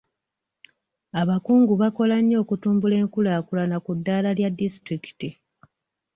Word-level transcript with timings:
Abakungu 1.21 1.73
bakola 1.81 2.15
nnyo 2.21 2.37
okutumbula 2.43 2.95
enkulaakulana 3.03 3.77
ku 3.85 3.91
ddaala 3.97 4.29
lya 4.37 4.49
disitulikiti. 4.57 5.29